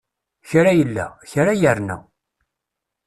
Kra 0.49 0.71
illa, 0.83 1.05
kra 1.29 1.53
irna. 1.69 1.97